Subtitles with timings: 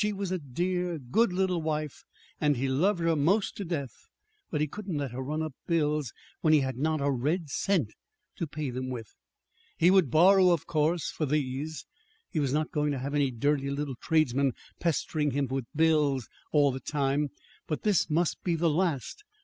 [0.03, 2.05] She was a dear, good little wife,
[2.39, 4.07] and he loved her 'most to death;
[4.49, 7.93] but he couldn't let her run up bills when he had not a red cent
[8.37, 9.15] to pay them with.
[9.77, 11.85] He would borrow, of course, for these
[12.31, 16.71] he was not going to have any dirty little tradesmen pestering him with bills all
[16.71, 17.29] the time!
[17.67, 19.23] But this must be the last.